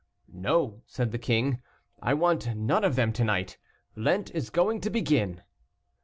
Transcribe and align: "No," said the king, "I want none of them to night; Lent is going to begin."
"No," 0.33 0.81
said 0.87 1.11
the 1.11 1.19
king, 1.19 1.61
"I 2.01 2.15
want 2.15 2.55
none 2.57 2.83
of 2.83 2.95
them 2.95 3.13
to 3.13 3.23
night; 3.23 3.59
Lent 3.95 4.31
is 4.33 4.49
going 4.49 4.81
to 4.81 4.89
begin." 4.89 5.43